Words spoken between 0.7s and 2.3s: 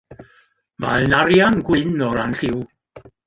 Mae'n arian-gwyn o